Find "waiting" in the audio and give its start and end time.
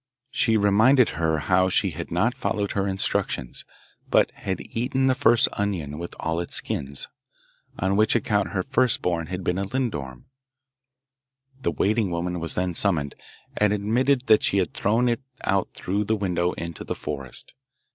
11.69-12.09